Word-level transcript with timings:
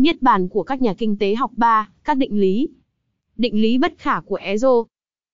Niết 0.00 0.22
bàn 0.22 0.48
của 0.48 0.62
các 0.62 0.82
nhà 0.82 0.94
kinh 0.94 1.16
tế 1.16 1.34
học 1.34 1.50
3, 1.56 1.88
các 2.04 2.16
định 2.16 2.40
lý. 2.40 2.68
Định 3.36 3.62
lý 3.62 3.78
bất 3.78 3.94
khả 3.98 4.20
của 4.20 4.38
Ezo. 4.38 4.84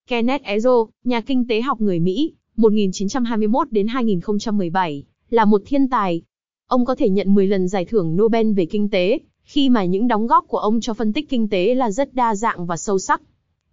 Kenneth 0.07 0.43
Ezo, 0.43 0.87
nhà 1.03 1.21
kinh 1.21 1.47
tế 1.47 1.61
học 1.61 1.81
người 1.81 1.99
Mỹ, 1.99 2.33
1921 2.55 3.71
đến 3.71 3.87
2017, 3.87 5.03
là 5.29 5.45
một 5.45 5.61
thiên 5.65 5.89
tài. 5.89 6.21
Ông 6.67 6.85
có 6.85 6.95
thể 6.95 7.09
nhận 7.09 7.35
10 7.35 7.47
lần 7.47 7.67
giải 7.67 7.85
thưởng 7.85 8.17
Nobel 8.17 8.53
về 8.53 8.65
kinh 8.65 8.89
tế, 8.89 9.19
khi 9.43 9.69
mà 9.69 9.85
những 9.85 10.07
đóng 10.07 10.27
góp 10.27 10.47
của 10.47 10.57
ông 10.57 10.81
cho 10.81 10.93
phân 10.93 11.13
tích 11.13 11.29
kinh 11.29 11.49
tế 11.49 11.75
là 11.75 11.91
rất 11.91 12.13
đa 12.13 12.35
dạng 12.35 12.65
và 12.65 12.77
sâu 12.77 12.99
sắc. 12.99 13.21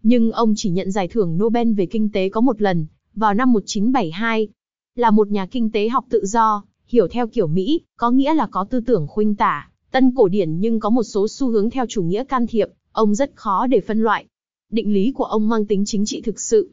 Nhưng 0.02 0.32
ông 0.32 0.54
chỉ 0.56 0.70
nhận 0.70 0.90
giải 0.90 1.08
thưởng 1.08 1.38
Nobel 1.38 1.72
về 1.72 1.86
kinh 1.86 2.12
tế 2.12 2.29
có 2.29 2.40
một 2.40 2.62
lần, 2.62 2.86
vào 3.14 3.34
năm 3.34 3.52
1972. 3.52 4.48
Là 4.96 5.11
một 5.11 5.29
nhà 5.29 5.46
kinh 5.46 5.70
tế 5.70 5.88
học 5.88 6.04
tự 6.11 6.26
do, 6.26 6.64
hiểu 6.86 7.08
theo 7.08 7.26
kiểu 7.26 7.46
Mỹ, 7.46 7.80
có 7.96 8.11
nghĩa 8.11 8.34
là 8.34 8.46
có 8.46 8.64
tư 8.70 8.80
tưởng 8.80 9.06
khuynh 9.08 9.34
tả, 9.34 9.70
tân 9.95 10.11
cổ 10.14 10.29
điển 10.29 10.61
nhưng 10.61 10.80
có 10.80 10.90
một 10.90 11.02
số 11.02 11.29
xu 11.29 11.50
hướng 11.50 11.70
theo 11.70 11.86
chủ 11.88 12.02
nghĩa 12.02 12.24
can 12.24 12.46
thiệp, 12.46 12.68
ông 12.92 13.14
rất 13.14 13.32
khó 13.34 13.66
để 13.66 13.80
phân 13.80 14.02
loại. 14.02 14.27
Định 14.70 14.95
lý 14.95 15.12
của 15.12 15.24
ông 15.24 15.48
mang 15.48 15.66
tính 15.66 15.84
chính 15.86 16.06
trị 16.06 16.20
thực 16.20 16.41
sự. 16.41 16.70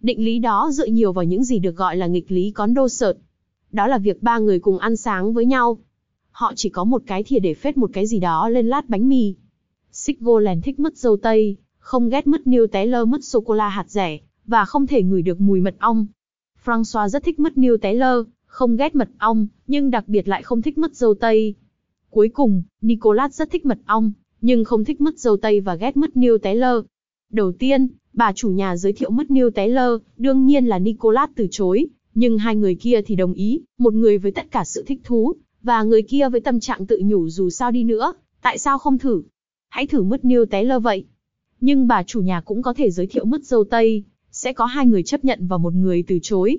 Định 0.00 0.24
lý 0.24 0.38
đó 0.38 0.70
dựa 0.72 0.86
nhiều 0.86 1.12
vào 1.12 1.24
những 1.24 1.44
gì 1.44 1.58
được 1.58 1.76
gọi 1.76 1.96
là 1.96 2.06
nghịch 2.06 2.32
lý 2.32 2.50
con 2.50 2.74
đô 2.74 2.88
sợt. 2.88 3.14
Đó 3.72 3.86
là 3.86 3.98
việc 3.98 4.22
ba 4.22 4.38
người 4.38 4.58
cùng 4.58 4.78
ăn 4.78 4.96
sáng 4.96 5.32
với 5.32 5.46
nhau. 5.46 5.78
Họ 6.30 6.52
chỉ 6.56 6.68
có 6.68 6.84
một 6.84 7.02
cái 7.06 7.22
thìa 7.22 7.38
để 7.38 7.54
phết 7.54 7.76
một 7.76 7.90
cái 7.92 8.06
gì 8.06 8.18
đó 8.18 8.48
lên 8.48 8.66
lát 8.66 8.88
bánh 8.88 9.08
mì. 9.08 9.34
Sigvoland 9.92 10.64
thích 10.64 10.80
mứt 10.80 10.96
dâu 10.96 11.16
tây, 11.16 11.56
không 11.78 12.08
ghét 12.08 12.26
mứt 12.26 12.46
niêu 12.46 12.66
té 12.66 12.86
lơ 12.86 13.04
mứt 13.04 13.24
sô-cô-la 13.24 13.68
hạt 13.68 13.90
rẻ, 13.90 14.18
và 14.46 14.64
không 14.64 14.86
thể 14.86 15.02
ngửi 15.02 15.22
được 15.22 15.40
mùi 15.40 15.60
mật 15.60 15.76
ong. 15.78 16.06
François 16.64 17.08
rất 17.08 17.24
thích 17.24 17.40
mứt 17.40 17.58
niêu 17.58 17.76
té 17.76 17.94
lơ, 17.94 18.24
không 18.46 18.76
ghét 18.76 18.94
mật 18.94 19.08
ong, 19.18 19.46
nhưng 19.66 19.90
đặc 19.90 20.08
biệt 20.08 20.28
lại 20.28 20.42
không 20.42 20.62
thích 20.62 20.78
mứt 20.78 20.94
dâu 20.94 21.14
tây. 21.14 21.54
Cuối 22.14 22.28
cùng, 22.28 22.62
Nicolas 22.80 23.32
rất 23.32 23.50
thích 23.50 23.66
mật 23.66 23.78
ong, 23.86 24.12
nhưng 24.40 24.64
không 24.64 24.84
thích 24.84 25.00
mứt 25.00 25.18
dâu 25.18 25.36
tây 25.36 25.60
và 25.60 25.74
ghét 25.74 25.96
mứt 25.96 26.16
niêu 26.16 26.38
té 26.38 26.54
lơ. 26.54 26.82
Đầu 27.32 27.52
tiên, 27.52 27.88
bà 28.12 28.32
chủ 28.32 28.50
nhà 28.50 28.76
giới 28.76 28.92
thiệu 28.92 29.10
mứt 29.10 29.30
niêu 29.30 29.50
té 29.50 29.68
lơ, 29.68 29.98
đương 30.16 30.46
nhiên 30.46 30.66
là 30.66 30.78
Nicolas 30.78 31.30
từ 31.36 31.46
chối, 31.50 31.86
nhưng 32.14 32.38
hai 32.38 32.56
người 32.56 32.74
kia 32.74 33.00
thì 33.06 33.14
đồng 33.14 33.32
ý, 33.32 33.60
một 33.78 33.94
người 33.94 34.18
với 34.18 34.32
tất 34.32 34.50
cả 34.50 34.64
sự 34.64 34.84
thích 34.86 35.00
thú, 35.04 35.32
và 35.62 35.82
người 35.82 36.02
kia 36.02 36.28
với 36.28 36.40
tâm 36.40 36.60
trạng 36.60 36.86
tự 36.86 37.00
nhủ 37.04 37.28
dù 37.28 37.50
sao 37.50 37.70
đi 37.70 37.84
nữa, 37.84 38.12
tại 38.42 38.58
sao 38.58 38.78
không 38.78 38.98
thử? 38.98 39.22
Hãy 39.68 39.86
thử 39.86 40.02
mứt 40.02 40.24
niêu 40.24 40.46
té 40.46 40.64
lơ 40.64 40.80
vậy. 40.80 41.04
Nhưng 41.60 41.88
bà 41.88 42.02
chủ 42.02 42.20
nhà 42.20 42.40
cũng 42.40 42.62
có 42.62 42.74
thể 42.74 42.90
giới 42.90 43.06
thiệu 43.06 43.24
mứt 43.24 43.44
dâu 43.44 43.64
tây, 43.64 44.04
sẽ 44.30 44.52
có 44.52 44.64
hai 44.64 44.86
người 44.86 45.02
chấp 45.02 45.24
nhận 45.24 45.46
và 45.46 45.58
một 45.58 45.74
người 45.74 46.04
từ 46.06 46.18
chối. 46.22 46.58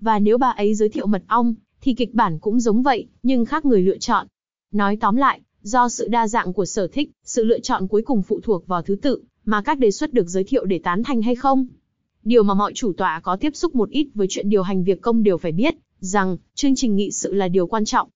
Và 0.00 0.18
nếu 0.18 0.38
bà 0.38 0.50
ấy 0.50 0.74
giới 0.74 0.88
thiệu 0.88 1.06
mật 1.06 1.22
ong, 1.28 1.54
thì 1.80 1.94
kịch 1.94 2.14
bản 2.14 2.38
cũng 2.38 2.60
giống 2.60 2.82
vậy, 2.82 3.06
nhưng 3.22 3.44
khác 3.44 3.64
người 3.64 3.82
lựa 3.82 3.98
chọn. 3.98 4.26
Nói 4.72 4.96
tóm 4.96 5.16
lại, 5.16 5.40
do 5.62 5.88
sự 5.88 6.08
đa 6.08 6.28
dạng 6.28 6.52
của 6.52 6.64
sở 6.64 6.86
thích, 6.86 7.10
sự 7.24 7.44
lựa 7.44 7.60
chọn 7.60 7.88
cuối 7.88 8.02
cùng 8.02 8.22
phụ 8.22 8.40
thuộc 8.42 8.66
vào 8.66 8.82
thứ 8.82 8.96
tự, 9.02 9.22
mà 9.44 9.62
các 9.62 9.78
đề 9.78 9.90
xuất 9.90 10.12
được 10.12 10.28
giới 10.28 10.44
thiệu 10.44 10.64
để 10.64 10.78
tán 10.78 11.02
thành 11.02 11.22
hay 11.22 11.34
không. 11.34 11.66
Điều 12.24 12.42
mà 12.42 12.54
mọi 12.54 12.72
chủ 12.74 12.92
tọa 12.92 13.20
có 13.20 13.36
tiếp 13.36 13.56
xúc 13.56 13.74
một 13.74 13.90
ít 13.90 14.08
với 14.14 14.26
chuyện 14.30 14.48
điều 14.48 14.62
hành 14.62 14.84
việc 14.84 15.00
công 15.00 15.22
đều 15.22 15.38
phải 15.38 15.52
biết, 15.52 15.74
rằng, 16.00 16.36
chương 16.54 16.74
trình 16.74 16.96
nghị 16.96 17.10
sự 17.10 17.34
là 17.34 17.48
điều 17.48 17.66
quan 17.66 17.84
trọng. 17.84 18.08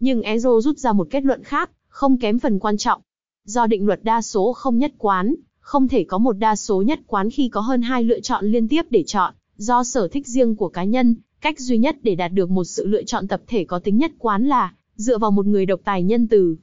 Nhưng 0.00 0.20
Ezo 0.20 0.60
rút 0.60 0.78
ra 0.78 0.92
một 0.92 1.06
kết 1.10 1.24
luận 1.24 1.42
khác, 1.44 1.70
không 1.88 2.18
kém 2.18 2.38
phần 2.38 2.58
quan 2.58 2.76
trọng. 2.76 3.00
Do 3.44 3.66
định 3.66 3.86
luật 3.86 4.04
đa 4.04 4.22
số 4.22 4.52
không 4.52 4.78
nhất 4.78 4.92
quán, 4.98 5.34
không 5.60 5.88
thể 5.88 6.04
có 6.04 6.18
một 6.18 6.32
đa 6.32 6.56
số 6.56 6.82
nhất 6.82 7.00
quán 7.06 7.30
khi 7.30 7.48
có 7.48 7.60
hơn 7.60 7.82
hai 7.82 8.04
lựa 8.04 8.20
chọn 8.20 8.44
liên 8.44 8.68
tiếp 8.68 8.82
để 8.90 9.04
chọn, 9.06 9.34
do 9.56 9.84
sở 9.84 10.08
thích 10.08 10.26
riêng 10.26 10.56
của 10.56 10.68
cá 10.68 10.84
nhân, 10.84 11.14
cách 11.40 11.60
duy 11.60 11.78
nhất 11.78 11.96
để 12.02 12.14
đạt 12.14 12.32
được 12.32 12.50
một 12.50 12.64
sự 12.64 12.86
lựa 12.86 13.02
chọn 13.02 13.28
tập 13.28 13.42
thể 13.46 13.64
có 13.64 13.78
tính 13.78 13.98
nhất 13.98 14.12
quán 14.18 14.46
là 14.46 14.72
dựa 14.96 15.18
vào 15.18 15.30
một 15.30 15.46
người 15.46 15.66
độc 15.66 15.80
tài 15.84 16.02
nhân 16.02 16.28
từ. 16.28 16.56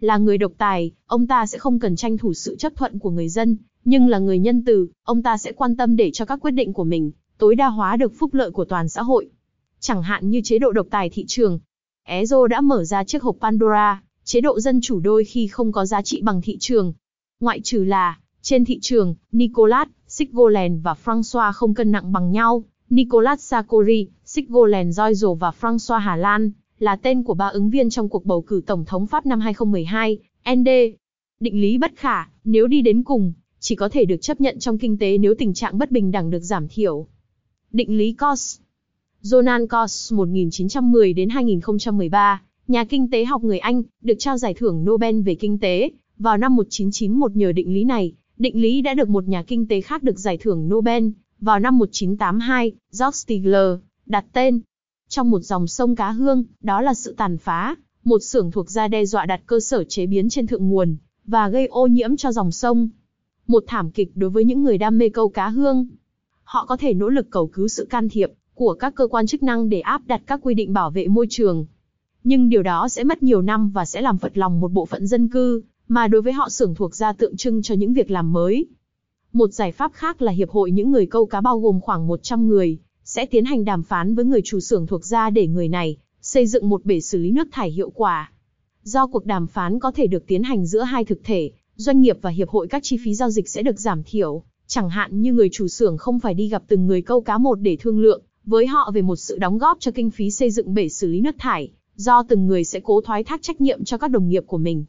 Là 0.00 0.18
người 0.18 0.38
độc 0.38 0.52
tài, 0.58 0.90
ông 1.06 1.26
ta 1.26 1.46
sẽ 1.46 1.58
không 1.58 1.78
cần 1.78 1.96
tranh 1.96 2.18
thủ 2.18 2.34
sự 2.34 2.56
chấp 2.56 2.72
thuận 2.76 2.98
của 2.98 3.10
người 3.10 3.28
dân, 3.28 3.56
nhưng 3.84 4.08
là 4.08 4.18
người 4.18 4.38
nhân 4.38 4.64
từ, 4.64 4.88
ông 5.04 5.22
ta 5.22 5.36
sẽ 5.36 5.52
quan 5.52 5.76
tâm 5.76 5.96
để 5.96 6.10
cho 6.10 6.24
các 6.24 6.40
quyết 6.40 6.50
định 6.50 6.72
của 6.72 6.84
mình 6.84 7.10
tối 7.40 7.54
đa 7.54 7.68
hóa 7.68 7.96
được 7.96 8.12
phúc 8.18 8.34
lợi 8.34 8.50
của 8.50 8.64
toàn 8.64 8.88
xã 8.88 9.02
hội. 9.02 9.28
Chẳng 9.80 10.02
hạn 10.02 10.30
như 10.30 10.40
chế 10.44 10.58
độ 10.58 10.72
độc 10.72 10.86
tài 10.90 11.10
thị 11.10 11.24
trường. 11.28 11.58
Ezo 12.08 12.46
đã 12.46 12.60
mở 12.60 12.84
ra 12.84 13.04
chiếc 13.04 13.22
hộp 13.22 13.36
Pandora, 13.40 14.02
chế 14.24 14.40
độ 14.40 14.60
dân 14.60 14.80
chủ 14.80 15.00
đôi 15.00 15.24
khi 15.24 15.46
không 15.46 15.72
có 15.72 15.86
giá 15.86 16.02
trị 16.02 16.22
bằng 16.22 16.40
thị 16.42 16.56
trường. 16.60 16.92
Ngoại 17.40 17.60
trừ 17.60 17.84
là, 17.84 18.18
trên 18.42 18.64
thị 18.64 18.78
trường, 18.82 19.14
Nicolas, 19.32 19.88
Sigvoland 20.06 20.82
và 20.82 20.94
François 21.04 21.52
không 21.52 21.74
cân 21.74 21.90
nặng 21.90 22.12
bằng 22.12 22.30
nhau. 22.30 22.64
Nicolas 22.90 23.54
Sarkozy, 23.54 24.06
Sigvoland 24.24 24.96
Royal 24.96 25.36
và 25.40 25.52
François 25.60 25.98
Hà 25.98 26.16
Lan 26.16 26.50
là 26.80 26.96
tên 26.96 27.22
của 27.22 27.34
ba 27.34 27.46
ứng 27.46 27.70
viên 27.70 27.90
trong 27.90 28.08
cuộc 28.08 28.26
bầu 28.26 28.42
cử 28.42 28.62
tổng 28.66 28.84
thống 28.84 29.06
Pháp 29.06 29.26
năm 29.26 29.40
2012, 29.40 30.18
ND. 30.54 30.68
Định 31.40 31.60
lý 31.60 31.78
bất 31.78 31.92
khả, 31.96 32.24
nếu 32.44 32.66
đi 32.66 32.82
đến 32.82 33.02
cùng, 33.02 33.32
chỉ 33.58 33.74
có 33.74 33.88
thể 33.88 34.04
được 34.04 34.16
chấp 34.20 34.40
nhận 34.40 34.58
trong 34.58 34.78
kinh 34.78 34.98
tế 34.98 35.18
nếu 35.18 35.34
tình 35.34 35.54
trạng 35.54 35.78
bất 35.78 35.90
bình 35.90 36.10
đẳng 36.10 36.30
được 36.30 36.40
giảm 36.40 36.68
thiểu. 36.68 37.06
Định 37.72 37.98
lý 37.98 38.12
Coase 38.12 38.62
Jonan 39.22 39.66
Coase 39.66 40.16
1910 40.16 41.12
đến 41.12 41.28
2013, 41.28 42.42
nhà 42.68 42.84
kinh 42.84 43.10
tế 43.10 43.24
học 43.24 43.44
người 43.44 43.58
Anh, 43.58 43.82
được 44.02 44.14
trao 44.18 44.38
giải 44.38 44.54
thưởng 44.54 44.84
Nobel 44.84 45.20
về 45.20 45.34
kinh 45.34 45.58
tế 45.58 45.90
vào 46.18 46.36
năm 46.36 46.56
1991 46.56 47.36
nhờ 47.36 47.52
định 47.52 47.74
lý 47.74 47.84
này. 47.84 48.12
Định 48.38 48.62
lý 48.62 48.82
đã 48.82 48.94
được 48.94 49.08
một 49.08 49.28
nhà 49.28 49.42
kinh 49.42 49.68
tế 49.68 49.80
khác 49.80 50.02
được 50.02 50.18
giải 50.18 50.36
thưởng 50.36 50.68
Nobel 50.68 51.08
vào 51.40 51.58
năm 51.58 51.78
1982, 51.78 52.72
George 53.00 53.16
Stigler, 53.16 53.78
đặt 54.06 54.24
tên. 54.32 54.60
Trong 55.12 55.30
một 55.30 55.40
dòng 55.40 55.66
sông 55.66 55.96
cá 55.96 56.10
hương, 56.10 56.44
đó 56.60 56.80
là 56.80 56.94
sự 56.94 57.14
tàn 57.16 57.38
phá, 57.38 57.76
một 58.04 58.18
xưởng 58.22 58.50
thuộc 58.50 58.70
gia 58.70 58.88
đe 58.88 59.04
dọa 59.04 59.26
đặt 59.26 59.40
cơ 59.46 59.60
sở 59.60 59.84
chế 59.84 60.06
biến 60.06 60.28
trên 60.28 60.46
thượng 60.46 60.68
nguồn, 60.68 60.96
và 61.24 61.48
gây 61.48 61.66
ô 61.66 61.86
nhiễm 61.86 62.16
cho 62.16 62.32
dòng 62.32 62.50
sông. 62.50 62.88
Một 63.46 63.64
thảm 63.66 63.90
kịch 63.90 64.10
đối 64.14 64.30
với 64.30 64.44
những 64.44 64.62
người 64.62 64.78
đam 64.78 64.98
mê 64.98 65.08
câu 65.08 65.28
cá 65.28 65.48
hương. 65.48 65.86
Họ 66.44 66.66
có 66.66 66.76
thể 66.76 66.94
nỗ 66.94 67.08
lực 67.08 67.26
cầu 67.30 67.46
cứu 67.46 67.68
sự 67.68 67.86
can 67.90 68.08
thiệp 68.08 68.30
của 68.54 68.74
các 68.74 68.94
cơ 68.94 69.06
quan 69.06 69.26
chức 69.26 69.42
năng 69.42 69.68
để 69.68 69.80
áp 69.80 70.02
đặt 70.06 70.22
các 70.26 70.40
quy 70.42 70.54
định 70.54 70.72
bảo 70.72 70.90
vệ 70.90 71.08
môi 71.08 71.26
trường. 71.30 71.66
Nhưng 72.24 72.48
điều 72.48 72.62
đó 72.62 72.88
sẽ 72.88 73.04
mất 73.04 73.22
nhiều 73.22 73.42
năm 73.42 73.70
và 73.70 73.84
sẽ 73.84 74.00
làm 74.00 74.18
phật 74.18 74.38
lòng 74.38 74.60
một 74.60 74.72
bộ 74.72 74.86
phận 74.86 75.06
dân 75.06 75.28
cư, 75.28 75.62
mà 75.88 76.08
đối 76.08 76.22
với 76.22 76.32
họ 76.32 76.48
xưởng 76.48 76.74
thuộc 76.74 76.94
ra 76.94 77.12
tượng 77.12 77.36
trưng 77.36 77.62
cho 77.62 77.74
những 77.74 77.92
việc 77.92 78.10
làm 78.10 78.32
mới. 78.32 78.66
Một 79.32 79.52
giải 79.52 79.72
pháp 79.72 79.92
khác 79.94 80.22
là 80.22 80.32
Hiệp 80.32 80.50
hội 80.50 80.70
những 80.70 80.90
người 80.90 81.06
câu 81.06 81.26
cá 81.26 81.40
bao 81.40 81.60
gồm 81.60 81.80
khoảng 81.80 82.06
100 82.06 82.48
người, 82.48 82.78
sẽ 83.04 83.26
tiến 83.26 83.44
hành 83.44 83.64
đàm 83.64 83.82
phán 83.82 84.14
với 84.14 84.24
người 84.24 84.40
chủ 84.44 84.60
xưởng 84.60 84.86
thuộc 84.86 85.04
ra 85.04 85.30
để 85.30 85.46
người 85.46 85.68
này 85.68 85.96
xây 86.20 86.46
dựng 86.46 86.68
một 86.68 86.84
bể 86.84 87.00
xử 87.00 87.18
lý 87.18 87.30
nước 87.30 87.48
thải 87.52 87.70
hiệu 87.70 87.90
quả. 87.90 88.32
Do 88.82 89.06
cuộc 89.06 89.26
đàm 89.26 89.46
phán 89.46 89.78
có 89.78 89.92
thể 89.92 90.06
được 90.06 90.26
tiến 90.26 90.42
hành 90.42 90.66
giữa 90.66 90.82
hai 90.82 91.04
thực 91.04 91.20
thể, 91.24 91.50
doanh 91.76 92.00
nghiệp 92.00 92.18
và 92.22 92.30
hiệp 92.30 92.48
hội 92.48 92.68
các 92.68 92.82
chi 92.82 92.98
phí 93.04 93.14
giao 93.14 93.30
dịch 93.30 93.48
sẽ 93.48 93.62
được 93.62 93.80
giảm 93.80 94.02
thiểu, 94.02 94.42
chẳng 94.66 94.90
hạn 94.90 95.22
như 95.22 95.32
người 95.32 95.48
chủ 95.52 95.68
xưởng 95.68 95.98
không 95.98 96.20
phải 96.20 96.34
đi 96.34 96.48
gặp 96.48 96.62
từng 96.68 96.86
người 96.86 97.02
câu 97.02 97.20
cá 97.20 97.38
một 97.38 97.54
để 97.54 97.76
thương 97.76 98.00
lượng 98.00 98.22
với 98.44 98.66
họ 98.66 98.90
về 98.94 99.02
một 99.02 99.16
sự 99.16 99.38
đóng 99.38 99.58
góp 99.58 99.76
cho 99.80 99.90
kinh 99.90 100.10
phí 100.10 100.30
xây 100.30 100.50
dựng 100.50 100.74
bể 100.74 100.88
xử 100.88 101.06
lý 101.06 101.20
nước 101.20 101.34
thải, 101.38 101.72
do 101.96 102.22
từng 102.22 102.46
người 102.46 102.64
sẽ 102.64 102.80
cố 102.80 103.00
thoái 103.00 103.24
thác 103.24 103.42
trách 103.42 103.60
nhiệm 103.60 103.84
cho 103.84 103.98
các 103.98 104.10
đồng 104.10 104.28
nghiệp 104.28 104.44
của 104.46 104.58
mình 104.58 104.84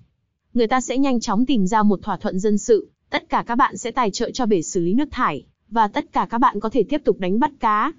người 0.54 0.68
ta 0.68 0.82
sẽ 0.82 0.98
nhanh 0.98 1.20
chóng 1.20 1.46
tìm 1.46 1.68
ra 1.68 1.84
một 1.84 2.00
thỏa 2.04 2.18
thuận 2.18 2.40
dân 2.40 2.58
sự, 2.58 2.90
tất 3.10 3.30
cả 3.30 3.44
các 3.48 3.56
bạn 3.56 3.78
sẽ 3.78 3.92
tài 3.92 4.12
trợ 4.12 4.32
cho 4.32 4.46
bể 4.46 4.62
xử 4.62 4.80
lý 4.80 4.94
nước 4.94 5.08
thải, 5.12 5.46
và 5.70 5.88
tất 5.88 6.12
cả 6.12 6.28
các 6.30 6.38
bạn 6.38 6.60
có 6.60 6.70
thể 6.70 6.84
tiếp 6.84 7.02
tục 7.06 7.20
đánh 7.20 7.40
bắt 7.40 7.52
cá. 7.60 7.92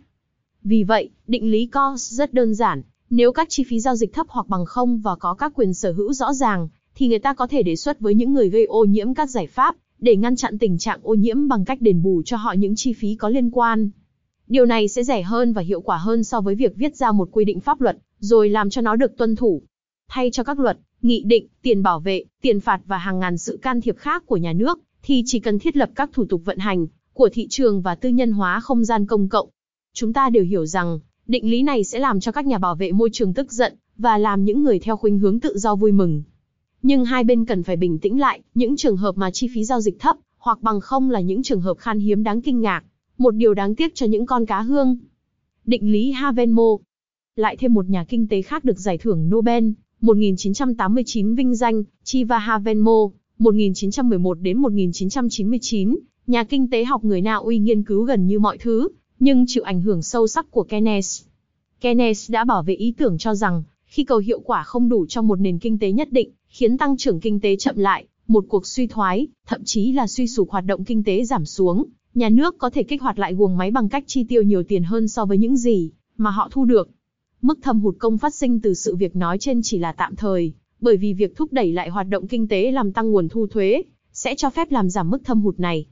Vì 0.65 0.85
vậy, 0.85 1.11
định 1.27 1.51
lý 1.51 1.67
cost 1.67 2.13
rất 2.13 2.35
đơn 2.35 2.55
giản, 2.55 2.83
nếu 3.11 3.33
các 3.33 3.49
chi 3.51 3.65
phí 3.69 3.81
giao 3.81 3.97
dịch 3.97 4.13
thấp 4.13 4.27
hoặc 4.29 4.49
bằng 4.49 4.65
không 4.65 4.99
và 4.99 5.17
có 5.17 5.35
các 5.35 5.53
quyền 5.55 5.75
sở 5.75 5.93
hữu 5.93 6.13
rõ 6.13 6.33
ràng, 6.33 6.69
thì 6.95 7.09
người 7.09 7.19
ta 7.19 7.35
có 7.35 7.47
thể 7.47 7.63
đề 7.63 7.77
xuất 7.77 8.01
với 8.01 8.15
những 8.15 8.33
người 8.33 8.51
gây 8.51 8.65
ô 8.65 8.85
nhiễm 8.85 9.15
các 9.15 9.31
giải 9.31 9.47
pháp, 9.47 9.77
để 9.99 10.17
ngăn 10.17 10.37
chặn 10.37 10.59
tình 10.59 10.79
trạng 10.79 11.01
ô 11.03 11.15
nhiễm 11.15 11.49
bằng 11.49 11.65
cách 11.65 11.81
đền 11.81 12.03
bù 12.03 12.23
cho 12.25 12.37
họ 12.37 12.53
những 12.53 12.77
chi 12.77 12.93
phí 12.93 13.15
có 13.15 13.29
liên 13.29 13.51
quan. 13.51 13.91
Điều 14.47 14.67
này 14.67 14.89
sẽ 14.89 15.05
rẻ 15.05 15.23
hơn 15.23 15.53
và 15.53 15.63
hiệu 15.63 15.81
quả 15.81 15.97
hơn 15.97 16.25
so 16.25 16.41
với 16.41 16.55
việc 16.55 16.77
viết 16.77 16.97
ra 16.97 17.13
một 17.13 17.29
quy 17.33 17.45
định 17.45 17.61
pháp 17.61 17.81
luật, 17.81 17.99
rồi 18.19 18.49
làm 18.49 18.71
cho 18.71 18.81
nó 18.81 18.97
được 18.97 19.17
tuân 19.17 19.37
thủ. 19.37 19.63
Thay 20.09 20.31
cho 20.31 20.45
các 20.45 20.59
luật, 20.59 20.79
nghị 21.03 21.23
định, 21.27 21.47
tiền 21.63 21.83
bảo 21.83 22.01
vệ, 22.01 22.25
tiền 22.43 22.61
phạt 22.61 22.81
và 22.87 22.99
hàng 22.99 23.19
ngàn 23.19 23.39
sự 23.39 23.59
can 23.63 23.81
thiệp 23.81 23.97
khác 23.99 24.27
của 24.27 24.37
nhà 24.37 24.53
nước, 24.53 24.79
thì 25.03 25.23
chỉ 25.27 25.41
cần 25.41 25.59
thiết 25.59 25.77
lập 25.77 25.91
các 25.95 26.11
thủ 26.13 26.25
tục 26.25 26.43
vận 26.45 26.59
hành 26.59 26.87
của 27.13 27.29
thị 27.33 27.47
trường 27.51 27.83
và 27.83 27.95
tư 27.95 28.09
nhân 28.09 28.33
hóa 28.33 28.61
không 28.61 28.85
gian 28.85 29.07
công 29.07 29.29
cộng. 29.29 29.49
Chúng 29.95 30.13
ta 30.13 30.31
đều 30.31 30.45
hiểu 30.45 30.67
rằng, 30.67 31.01
định 31.27 31.51
lý 31.51 31.63
này 31.63 31.85
sẽ 31.85 31.99
làm 31.99 32.21
cho 32.21 32.33
các 32.33 32.47
nhà 32.47 32.59
bảo 32.59 32.75
vệ 32.75 32.93
môi 32.93 33.11
trường 33.13 33.35
tức 33.35 33.53
giận 33.53 33.75
và 33.99 34.19
làm 34.19 34.45
những 34.45 34.63
người 34.63 34.79
theo 34.79 34.97
khuynh 34.97 35.19
hướng 35.19 35.41
tự 35.41 35.59
do 35.59 35.75
vui 35.75 35.93
mừng. 35.93 36.23
Nhưng 36.83 37.05
hai 37.05 37.25
bên 37.25 37.45
cần 37.45 37.63
phải 37.63 37.77
bình 37.77 37.99
tĩnh 37.99 38.21
lại, 38.21 38.43
những 38.55 38.77
trường 38.77 38.97
hợp 38.97 39.17
mà 39.17 39.31
chi 39.31 39.49
phí 39.55 39.65
giao 39.65 39.81
dịch 39.81 40.01
thấp 40.01 40.17
hoặc 40.39 40.63
bằng 40.63 40.81
không 40.81 41.11
là 41.11 41.21
những 41.21 41.43
trường 41.43 41.61
hợp 41.61 41.79
khan 41.79 41.99
hiếm 41.99 42.23
đáng 42.23 42.43
kinh 42.43 42.61
ngạc, 42.61 42.85
một 43.19 43.31
điều 43.31 43.55
đáng 43.55 43.75
tiếc 43.75 43.95
cho 43.95 44.07
những 44.07 44.27
con 44.27 44.47
cá 44.47 44.61
hương. 44.61 44.97
Định 45.65 45.93
lý 45.93 46.11
Havenmo 46.11 46.77
Lại 47.37 47.57
thêm 47.57 47.75
một 47.75 47.89
nhà 47.89 48.05
kinh 48.05 48.29
tế 48.29 48.43
khác 48.43 48.65
được 48.65 48.79
giải 48.79 48.99
thưởng 48.99 49.31
Nobel, 49.31 49.65
1989 50.01 51.35
vinh 51.35 51.55
danh, 51.55 51.83
Chiva 52.05 52.39
Havenmo, 52.39 53.09
1911 53.39 54.35
đến 54.41 54.59
1999, 54.59 55.99
nhà 56.27 56.45
kinh 56.45 56.71
tế 56.71 56.85
học 56.85 57.05
người 57.05 57.21
Na 57.21 57.35
Uy 57.35 57.59
nghiên 57.59 57.83
cứu 57.83 58.03
gần 58.03 58.27
như 58.27 58.39
mọi 58.39 58.59
thứ, 58.59 58.89
nhưng 59.25 59.45
chịu 59.49 59.63
ảnh 59.63 59.81
hưởng 59.81 60.03
sâu 60.03 60.27
sắc 60.27 60.51
của 60.51 60.63
Keynes. 60.63 61.23
Keynes 61.81 62.31
đã 62.31 62.45
bảo 62.45 62.63
vệ 62.63 62.75
ý 62.75 62.95
tưởng 62.97 63.19
cho 63.19 63.35
rằng, 63.35 63.63
khi 63.85 64.05
cầu 64.05 64.19
hiệu 64.19 64.41
quả 64.41 64.63
không 64.63 64.89
đủ 64.89 65.07
trong 65.07 65.29
một 65.29 65.41
nền 65.41 65.59
kinh 65.59 65.79
tế 65.79 65.93
nhất 65.93 66.09
định, 66.13 66.31
khiến 66.49 66.79
tăng 66.79 66.97
trưởng 66.97 67.21
kinh 67.21 67.41
tế 67.41 67.57
chậm 67.57 67.77
lại, 67.77 68.07
một 68.27 68.45
cuộc 68.49 68.67
suy 68.67 68.87
thoái, 68.87 69.27
thậm 69.47 69.65
chí 69.65 69.93
là 69.93 70.07
suy 70.07 70.27
sụp 70.27 70.51
hoạt 70.51 70.65
động 70.65 70.85
kinh 70.85 71.05
tế 71.05 71.25
giảm 71.25 71.45
xuống, 71.45 71.85
nhà 72.15 72.29
nước 72.29 72.59
có 72.59 72.71
thể 72.71 72.83
kích 72.83 73.03
hoạt 73.03 73.19
lại 73.19 73.35
guồng 73.35 73.57
máy 73.57 73.71
bằng 73.71 73.89
cách 73.89 74.05
chi 74.07 74.25
tiêu 74.25 74.43
nhiều 74.43 74.63
tiền 74.63 74.85
hơn 74.85 75.09
so 75.09 75.25
với 75.25 75.39
những 75.39 75.57
gì 75.57 75.91
mà 76.17 76.31
họ 76.31 76.49
thu 76.53 76.65
được. 76.65 76.91
Mức 77.43 77.59
thâm 77.63 77.81
hụt 77.81 77.97
công 77.99 78.19
phát 78.19 78.35
sinh 78.35 78.61
từ 78.61 78.75
sự 78.75 78.97
việc 78.97 79.17
nói 79.17 79.39
trên 79.39 79.61
chỉ 79.63 79.79
là 79.79 79.93
tạm 79.93 80.17
thời, 80.17 80.53
bởi 80.81 80.97
vì 80.97 81.13
việc 81.13 81.37
thúc 81.37 81.53
đẩy 81.53 81.73
lại 81.73 81.89
hoạt 81.89 82.09
động 82.09 82.27
kinh 82.29 82.49
tế 82.49 82.71
làm 82.71 82.93
tăng 82.93 83.11
nguồn 83.11 83.29
thu 83.29 83.47
thuế, 83.47 83.83
sẽ 84.13 84.35
cho 84.35 84.51
phép 84.51 84.71
làm 84.71 84.91
giảm 84.91 85.11
mức 85.11 85.19
thâm 85.25 85.41
hụt 85.41 85.61
này. 85.61 85.87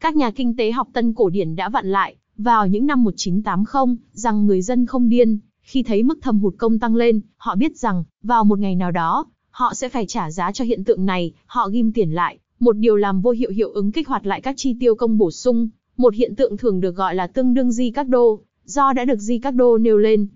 Các 0.00 0.16
nhà 0.16 0.30
kinh 0.30 0.56
tế 0.56 0.72
học 0.72 0.88
tân 0.92 1.12
cổ 1.12 1.28
điển 1.28 1.56
đã 1.56 1.68
vặn 1.68 1.86
lại, 1.86 2.16
vào 2.42 2.66
những 2.66 2.86
năm 2.86 3.04
1980, 3.04 3.96
rằng 4.12 4.46
người 4.46 4.62
dân 4.62 4.86
không 4.86 5.08
điên, 5.08 5.38
khi 5.62 5.82
thấy 5.82 6.02
mức 6.02 6.18
thâm 6.22 6.38
hụt 6.38 6.54
công 6.58 6.78
tăng 6.78 6.96
lên, 6.96 7.20
họ 7.36 7.54
biết 7.54 7.76
rằng, 7.76 8.04
vào 8.22 8.44
một 8.44 8.58
ngày 8.58 8.74
nào 8.74 8.90
đó, 8.90 9.26
họ 9.50 9.74
sẽ 9.74 9.88
phải 9.88 10.06
trả 10.06 10.30
giá 10.30 10.52
cho 10.52 10.64
hiện 10.64 10.84
tượng 10.84 11.06
này, 11.06 11.32
họ 11.46 11.68
ghim 11.68 11.92
tiền 11.92 12.10
lại, 12.10 12.38
một 12.60 12.72
điều 12.72 12.96
làm 12.96 13.20
vô 13.20 13.30
hiệu 13.30 13.50
hiệu 13.50 13.70
ứng 13.70 13.92
kích 13.92 14.08
hoạt 14.08 14.26
lại 14.26 14.40
các 14.40 14.54
chi 14.56 14.76
tiêu 14.80 14.94
công 14.94 15.18
bổ 15.18 15.30
sung, 15.30 15.68
một 15.96 16.14
hiện 16.14 16.34
tượng 16.34 16.56
thường 16.56 16.80
được 16.80 16.96
gọi 16.96 17.14
là 17.14 17.26
tương 17.26 17.54
đương 17.54 17.72
di 17.72 17.90
các 17.90 18.08
đô, 18.08 18.40
do 18.64 18.92
đã 18.92 19.04
được 19.04 19.18
di 19.18 19.38
các 19.38 19.54
đô 19.54 19.78
nêu 19.78 19.98
lên. 19.98 20.26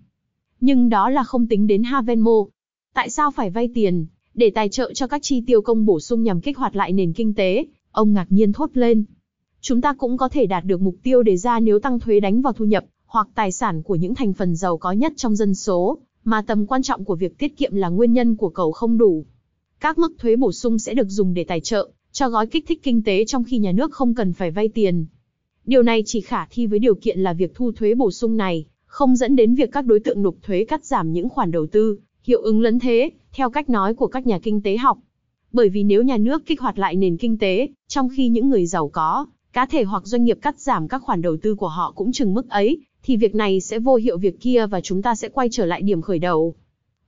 Nhưng 0.60 0.88
đó 0.88 1.10
là 1.10 1.24
không 1.24 1.46
tính 1.46 1.66
đến 1.66 1.82
Havenmo. 1.82 2.44
Tại 2.94 3.10
sao 3.10 3.30
phải 3.30 3.50
vay 3.50 3.68
tiền, 3.74 4.06
để 4.34 4.50
tài 4.50 4.68
trợ 4.68 4.92
cho 4.94 5.06
các 5.06 5.22
chi 5.22 5.42
tiêu 5.46 5.62
công 5.62 5.86
bổ 5.86 6.00
sung 6.00 6.22
nhằm 6.22 6.40
kích 6.40 6.58
hoạt 6.58 6.76
lại 6.76 6.92
nền 6.92 7.12
kinh 7.12 7.34
tế? 7.34 7.66
Ông 7.92 8.12
ngạc 8.12 8.26
nhiên 8.30 8.52
thốt 8.52 8.70
lên. 8.74 9.04
Chúng 9.60 9.80
ta 9.80 9.94
cũng 9.98 10.16
có 10.16 10.28
thể 10.28 10.46
đạt 10.46 10.64
được 10.64 10.80
mục 10.80 10.96
tiêu 11.02 11.22
đề 11.22 11.36
ra 11.36 11.60
nếu 11.60 11.78
tăng 11.78 12.00
thuế 12.00 12.20
đánh 12.20 12.42
vào 12.42 12.52
thu 12.52 12.64
nhập, 12.64 12.84
hoặc 13.06 13.28
tài 13.34 13.52
sản 13.52 13.82
của 13.82 13.94
những 13.94 14.14
thành 14.14 14.32
phần 14.32 14.56
giàu 14.56 14.78
có 14.78 14.92
nhất 14.92 15.12
trong 15.16 15.36
dân 15.36 15.54
số, 15.54 15.98
mà 16.24 16.42
tầm 16.42 16.66
quan 16.66 16.82
trọng 16.82 17.04
của 17.04 17.14
việc 17.14 17.38
tiết 17.38 17.56
kiệm 17.56 17.74
là 17.74 17.88
nguyên 17.88 18.12
nhân 18.12 18.36
của 18.36 18.48
cầu 18.48 18.72
không 18.72 18.98
đủ. 18.98 19.24
Các 19.80 19.98
mức 19.98 20.12
thuế 20.18 20.36
bổ 20.36 20.52
sung 20.52 20.78
sẽ 20.78 20.94
được 20.94 21.08
dùng 21.08 21.34
để 21.34 21.44
tài 21.44 21.60
trợ 21.60 21.88
cho 22.12 22.28
gói 22.28 22.46
kích 22.46 22.64
thích 22.68 22.82
kinh 22.82 23.02
tế 23.02 23.24
trong 23.24 23.44
khi 23.44 23.58
nhà 23.58 23.72
nước 23.72 23.92
không 23.92 24.14
cần 24.14 24.32
phải 24.32 24.50
vay 24.50 24.68
tiền. 24.68 25.06
Điều 25.64 25.82
này 25.82 26.02
chỉ 26.06 26.20
khả 26.20 26.46
thi 26.50 26.66
với 26.66 26.78
điều 26.78 26.94
kiện 26.94 27.20
là 27.20 27.32
việc 27.32 27.54
thu 27.54 27.72
thuế 27.72 27.94
bổ 27.94 28.10
sung 28.10 28.36
này 28.36 28.66
không 28.86 29.16
dẫn 29.16 29.36
đến 29.36 29.54
việc 29.54 29.72
các 29.72 29.86
đối 29.86 30.00
tượng 30.00 30.22
nộp 30.22 30.34
thuế 30.42 30.64
cắt 30.64 30.84
giảm 30.84 31.12
những 31.12 31.28
khoản 31.28 31.50
đầu 31.50 31.66
tư, 31.66 31.98
hiệu 32.22 32.42
ứng 32.42 32.60
lấn 32.60 32.78
thế, 32.78 33.10
theo 33.32 33.50
cách 33.50 33.70
nói 33.70 33.94
của 33.94 34.06
các 34.06 34.26
nhà 34.26 34.38
kinh 34.38 34.62
tế 34.62 34.76
học. 34.76 34.98
Bởi 35.52 35.68
vì 35.68 35.82
nếu 35.82 36.02
nhà 36.02 36.16
nước 36.16 36.46
kích 36.46 36.60
hoạt 36.60 36.78
lại 36.78 36.96
nền 36.96 37.16
kinh 37.16 37.38
tế, 37.38 37.68
trong 37.88 38.08
khi 38.16 38.28
những 38.28 38.48
người 38.48 38.66
giàu 38.66 38.88
có, 38.88 39.26
cá 39.56 39.66
thể 39.66 39.84
hoặc 39.84 40.06
doanh 40.06 40.24
nghiệp 40.24 40.38
cắt 40.42 40.58
giảm 40.58 40.88
các 40.88 41.02
khoản 41.02 41.22
đầu 41.22 41.36
tư 41.36 41.54
của 41.54 41.68
họ 41.68 41.92
cũng 41.96 42.12
chừng 42.12 42.34
mức 42.34 42.48
ấy, 42.48 42.80
thì 43.02 43.16
việc 43.16 43.34
này 43.34 43.60
sẽ 43.60 43.78
vô 43.78 43.94
hiệu 43.94 44.18
việc 44.18 44.40
kia 44.40 44.66
và 44.66 44.80
chúng 44.80 45.02
ta 45.02 45.14
sẽ 45.14 45.28
quay 45.28 45.48
trở 45.52 45.66
lại 45.66 45.82
điểm 45.82 46.02
khởi 46.02 46.18
đầu. 46.18 46.54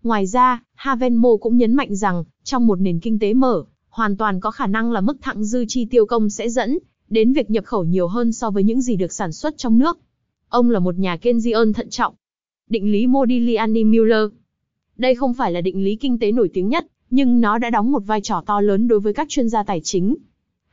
Ngoài 0.02 0.26
ra, 0.26 0.62
Havenmo 0.74 1.28
cũng 1.40 1.56
nhấn 1.56 1.74
mạnh 1.74 1.96
rằng, 1.96 2.24
trong 2.44 2.66
một 2.66 2.80
nền 2.80 3.00
kinh 3.00 3.18
tế 3.18 3.34
mở, 3.34 3.64
hoàn 3.88 4.16
toàn 4.16 4.40
có 4.40 4.50
khả 4.50 4.66
năng 4.66 4.92
là 4.92 5.00
mức 5.00 5.16
thặng 5.20 5.44
dư 5.44 5.64
chi 5.68 5.84
tiêu 5.84 6.06
công 6.06 6.30
sẽ 6.30 6.48
dẫn 6.48 6.78
đến 7.08 7.32
việc 7.32 7.50
nhập 7.50 7.64
khẩu 7.64 7.84
nhiều 7.84 8.08
hơn 8.08 8.32
so 8.32 8.50
với 8.50 8.62
những 8.62 8.80
gì 8.80 8.96
được 8.96 9.12
sản 9.12 9.32
xuất 9.32 9.58
trong 9.58 9.78
nước. 9.78 9.98
Ông 10.48 10.70
là 10.70 10.78
một 10.78 10.98
nhà 10.98 11.16
Keynesian 11.16 11.72
thận 11.72 11.90
trọng. 11.90 12.14
Định 12.68 12.92
lý 12.92 13.06
Modigliani-Miller 13.06 14.28
Đây 14.96 15.14
không 15.14 15.34
phải 15.34 15.52
là 15.52 15.60
định 15.60 15.84
lý 15.84 15.96
kinh 15.96 16.18
tế 16.18 16.32
nổi 16.32 16.50
tiếng 16.54 16.68
nhất, 16.68 16.86
nhưng 17.10 17.40
nó 17.40 17.58
đã 17.58 17.70
đóng 17.70 17.92
một 17.92 18.02
vai 18.06 18.20
trò 18.20 18.42
to 18.46 18.60
lớn 18.60 18.88
đối 18.88 19.00
với 19.00 19.12
các 19.12 19.28
chuyên 19.28 19.48
gia 19.48 19.62
tài 19.62 19.80
chính. 19.84 20.16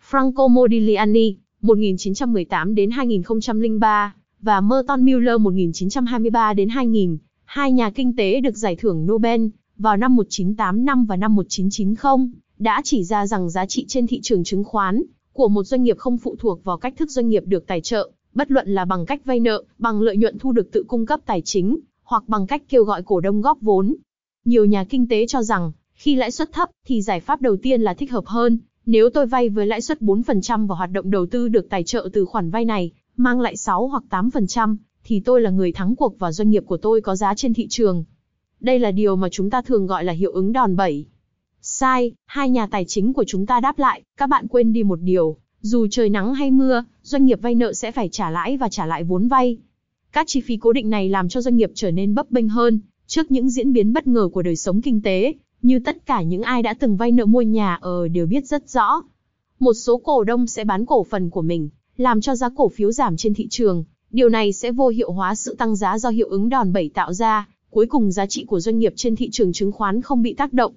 Franco 0.10 0.48
Modigliani, 0.50 1.36
1918 1.62 2.76
đến 2.76 2.92
2003, 2.92 4.16
và 4.42 4.62
Merton 4.62 5.06
Miller 5.06 5.42
1923 5.42 6.54
đến 6.54 6.70
2000, 6.70 7.18
hai 7.46 7.72
nhà 7.72 7.90
kinh 7.90 8.16
tế 8.16 8.42
được 8.42 8.58
giải 8.58 8.76
thưởng 8.76 9.08
Nobel 9.08 9.46
vào 9.78 9.98
năm 9.98 10.16
1985 10.16 11.06
và 11.06 11.16
năm 11.16 11.36
1990, 11.36 12.28
đã 12.60 12.82
chỉ 12.84 13.04
ra 13.04 13.28
rằng 13.28 13.50
giá 13.50 13.66
trị 13.66 13.86
trên 13.88 14.08
thị 14.08 14.20
trường 14.24 14.44
chứng 14.44 14.64
khoán 14.64 15.02
của 15.34 15.48
một 15.48 15.64
doanh 15.64 15.84
nghiệp 15.84 15.98
không 15.98 16.18
phụ 16.18 16.36
thuộc 16.40 16.64
vào 16.64 16.78
cách 16.78 16.94
thức 16.98 17.12
doanh 17.12 17.30
nghiệp 17.30 17.44
được 17.46 17.68
tài 17.68 17.82
trợ, 17.82 18.12
bất 18.34 18.52
luận 18.52 18.70
là 18.70 18.86
bằng 18.86 19.06
cách 19.06 19.26
vay 19.26 19.40
nợ, 19.40 19.64
bằng 19.78 20.02
lợi 20.02 20.18
nhuận 20.18 20.40
thu 20.40 20.52
được 20.52 20.72
tự 20.72 20.84
cung 20.88 21.06
cấp 21.06 21.20
tài 21.26 21.42
chính, 21.42 21.80
hoặc 22.04 22.24
bằng 22.28 22.48
cách 22.48 22.64
kêu 22.70 22.84
gọi 22.84 23.04
cổ 23.04 23.20
đông 23.20 23.42
góp 23.42 23.62
vốn. 23.62 23.96
Nhiều 24.46 24.66
nhà 24.66 24.84
kinh 24.84 25.08
tế 25.08 25.28
cho 25.28 25.44
rằng, 25.44 25.72
khi 25.94 26.16
lãi 26.16 26.32
suất 26.32 26.52
thấp, 26.52 26.70
thì 26.88 27.02
giải 27.02 27.20
pháp 27.20 27.42
đầu 27.42 27.58
tiên 27.58 27.82
là 27.82 27.94
thích 27.94 28.12
hợp 28.12 28.26
hơn. 28.26 28.60
Nếu 28.86 29.10
tôi 29.10 29.26
vay 29.26 29.50
với 29.50 29.66
lãi 29.66 29.82
suất 29.82 30.02
4% 30.02 30.68
và 30.68 30.76
hoạt 30.76 30.92
động 30.92 31.12
đầu 31.12 31.26
tư 31.26 31.48
được 31.48 31.70
tài 31.70 31.84
trợ 31.84 32.10
từ 32.14 32.26
khoản 32.26 32.50
vay 32.50 32.66
này, 32.66 32.92
mang 33.18 33.42
lại 33.42 33.58
6 33.58 33.88
hoặc 33.88 34.04
8%, 34.10 34.78
thì 35.04 35.20
tôi 35.20 35.42
là 35.42 35.50
người 35.50 35.72
thắng 35.72 35.96
cuộc 35.96 36.20
và 36.20 36.32
doanh 36.32 36.50
nghiệp 36.50 36.64
của 36.66 36.78
tôi 36.78 37.02
có 37.02 37.16
giá 37.16 37.34
trên 37.36 37.54
thị 37.54 37.68
trường. 37.70 38.04
Đây 38.60 38.80
là 38.80 38.92
điều 38.92 39.16
mà 39.16 39.30
chúng 39.30 39.50
ta 39.50 39.62
thường 39.62 39.88
gọi 39.88 40.04
là 40.04 40.14
hiệu 40.14 40.32
ứng 40.32 40.54
đòn 40.54 40.76
bẩy. 40.76 41.06
Sai, 41.62 42.12
hai 42.26 42.50
nhà 42.50 42.68
tài 42.68 42.86
chính 42.86 43.14
của 43.14 43.24
chúng 43.28 43.46
ta 43.46 43.60
đáp 43.60 43.80
lại, 43.80 44.02
các 44.18 44.30
bạn 44.30 44.48
quên 44.48 44.74
đi 44.74 44.84
một 44.84 45.00
điều, 45.02 45.38
dù 45.62 45.88
trời 45.92 46.10
nắng 46.10 46.34
hay 46.34 46.52
mưa, 46.52 46.84
doanh 47.02 47.26
nghiệp 47.26 47.40
vay 47.42 47.56
nợ 47.56 47.74
sẽ 47.74 47.92
phải 47.92 48.10
trả 48.10 48.30
lãi 48.30 48.58
và 48.58 48.70
trả 48.70 48.86
lại 48.86 49.04
vốn 49.04 49.28
vay. 49.28 49.58
Các 50.12 50.28
chi 50.28 50.42
phí 50.42 50.58
cố 50.58 50.74
định 50.74 50.90
này 50.90 51.10
làm 51.10 51.30
cho 51.30 51.42
doanh 51.42 51.56
nghiệp 51.56 51.72
trở 51.76 51.92
nên 51.92 52.16
bấp 52.16 52.32
bênh 52.32 52.50
hơn, 52.50 52.80
trước 53.08 53.32
những 53.32 53.50
diễn 53.50 53.74
biến 53.74 53.94
bất 53.94 54.08
ngờ 54.08 54.30
của 54.34 54.42
đời 54.42 54.56
sống 54.56 54.82
kinh 54.82 55.02
tế, 55.02 55.34
như 55.66 55.80
tất 55.80 56.06
cả 56.06 56.22
những 56.22 56.42
ai 56.42 56.62
đã 56.62 56.74
từng 56.74 56.98
vay 56.98 57.12
nợ 57.12 57.26
mua 57.26 57.42
nhà 57.42 57.76
ở 57.76 58.08
đều 58.08 58.26
biết 58.26 58.48
rất 58.48 58.70
rõ. 58.70 59.02
Một 59.60 59.74
số 59.74 59.98
cổ 59.98 60.24
đông 60.24 60.48
sẽ 60.48 60.64
bán 60.64 60.86
cổ 60.86 61.04
phần 61.04 61.30
của 61.30 61.42
mình, 61.42 61.70
làm 61.98 62.22
cho 62.22 62.36
giá 62.36 62.50
cổ 62.56 62.70
phiếu 62.70 62.92
giảm 62.92 63.18
trên 63.18 63.34
thị 63.34 63.48
trường. 63.50 63.84
Điều 64.12 64.30
này 64.30 64.54
sẽ 64.54 64.72
vô 64.72 64.88
hiệu 64.88 65.12
hóa 65.12 65.36
sự 65.36 65.56
tăng 65.56 65.76
giá 65.76 66.00
do 66.00 66.10
hiệu 66.10 66.30
ứng 66.30 66.50
đòn 66.50 66.74
bẩy 66.74 66.90
tạo 66.90 67.14
ra, 67.14 67.48
cuối 67.70 67.86
cùng 67.86 68.12
giá 68.12 68.26
trị 68.26 68.46
của 68.46 68.60
doanh 68.60 68.80
nghiệp 68.80 68.94
trên 68.96 69.16
thị 69.16 69.30
trường 69.32 69.54
chứng 69.54 69.72
khoán 69.72 70.02
không 70.02 70.22
bị 70.22 70.34
tác 70.34 70.54
động. 70.54 70.74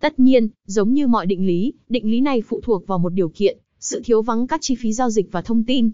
Tất 0.00 0.20
nhiên, 0.20 0.48
giống 0.66 0.92
như 0.92 1.06
mọi 1.06 1.26
định 1.26 1.46
lý, 1.46 1.72
định 1.88 2.10
lý 2.10 2.20
này 2.20 2.42
phụ 2.48 2.60
thuộc 2.64 2.86
vào 2.86 2.98
một 2.98 3.12
điều 3.12 3.28
kiện, 3.28 3.58
sự 3.80 4.00
thiếu 4.04 4.22
vắng 4.22 4.46
các 4.46 4.60
chi 4.62 4.74
phí 4.74 4.92
giao 4.92 5.10
dịch 5.10 5.32
và 5.32 5.42
thông 5.42 5.64
tin. 5.64 5.90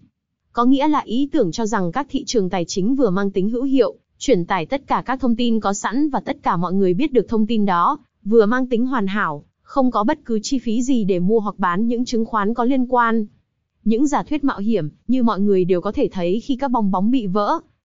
Có 0.52 0.64
nghĩa 0.64 0.88
là 0.88 1.00
ý 1.00 1.28
tưởng 1.32 1.52
cho 1.52 1.66
rằng 1.66 1.92
các 1.92 2.06
thị 2.10 2.24
trường 2.24 2.50
tài 2.50 2.64
chính 2.64 2.94
vừa 2.94 3.10
mang 3.10 3.30
tính 3.30 3.50
hữu 3.50 3.62
hiệu, 3.62 3.96
truyền 4.18 4.44
tải 4.44 4.66
tất 4.66 4.86
cả 4.86 5.02
các 5.06 5.20
thông 5.20 5.36
tin 5.36 5.60
có 5.60 5.72
sẵn 5.72 6.10
và 6.10 6.20
tất 6.20 6.36
cả 6.42 6.56
mọi 6.56 6.72
người 6.72 6.94
biết 6.94 7.12
được 7.12 7.28
thông 7.28 7.46
tin 7.46 7.64
đó, 7.64 7.98
vừa 8.24 8.46
mang 8.46 8.66
tính 8.66 8.86
hoàn 8.86 9.06
hảo, 9.06 9.44
không 9.62 9.90
có 9.90 10.04
bất 10.04 10.18
cứ 10.24 10.38
chi 10.42 10.58
phí 10.58 10.82
gì 10.82 11.04
để 11.04 11.20
mua 11.20 11.40
hoặc 11.40 11.58
bán 11.58 11.88
những 11.88 12.04
chứng 12.04 12.24
khoán 12.24 12.54
có 12.54 12.64
liên 12.64 12.86
quan. 12.86 13.26
Những 13.84 14.06
giả 14.06 14.22
thuyết 14.22 14.44
mạo 14.44 14.58
hiểm, 14.58 14.90
như 15.08 15.22
mọi 15.22 15.40
người 15.40 15.64
đều 15.64 15.80
có 15.80 15.92
thể 15.92 16.08
thấy 16.12 16.40
khi 16.40 16.56
các 16.56 16.70
bong 16.70 16.90
bóng 16.90 17.10
bị 17.10 17.26
vỡ, 17.26 17.60